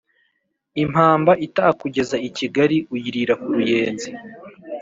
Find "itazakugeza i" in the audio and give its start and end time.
1.45-2.29